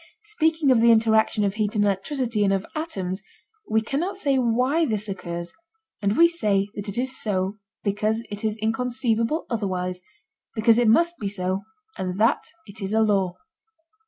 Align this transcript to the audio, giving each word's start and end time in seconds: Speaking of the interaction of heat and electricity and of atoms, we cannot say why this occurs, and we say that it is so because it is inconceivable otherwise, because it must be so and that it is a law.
Speaking 0.23 0.71
of 0.71 0.81
the 0.81 0.89
interaction 0.91 1.43
of 1.43 1.53
heat 1.53 1.75
and 1.75 1.83
electricity 1.85 2.43
and 2.43 2.51
of 2.51 2.65
atoms, 2.73 3.21
we 3.69 3.81
cannot 3.83 4.15
say 4.17 4.37
why 4.39 4.83
this 4.83 5.07
occurs, 5.07 5.53
and 6.01 6.17
we 6.17 6.27
say 6.27 6.69
that 6.73 6.89
it 6.89 6.97
is 6.97 7.21
so 7.21 7.59
because 7.83 8.23
it 8.31 8.43
is 8.43 8.57
inconceivable 8.57 9.45
otherwise, 9.47 10.01
because 10.55 10.79
it 10.79 10.87
must 10.87 11.19
be 11.19 11.27
so 11.27 11.61
and 11.99 12.19
that 12.19 12.45
it 12.65 12.81
is 12.81 12.93
a 12.93 13.01
law. 13.01 13.35